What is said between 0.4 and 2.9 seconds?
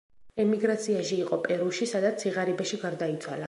ემიგრაციაში იყო პერუში, სადაც სიღარიბეში